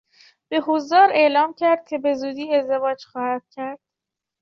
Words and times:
به 0.49 0.59
حضار 0.61 1.09
اعلام 1.13 1.53
کرد 1.53 1.87
که 1.87 1.97
بزودی 1.97 2.53
ازدواج 2.55 3.05
خواهد 3.05 3.41
کرد. 3.51 3.79